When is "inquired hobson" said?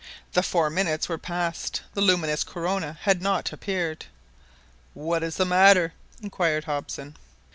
6.23-7.15